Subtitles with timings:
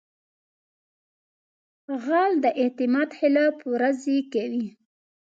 [2.03, 4.67] غل د اعتماد خلاف ورزي کوي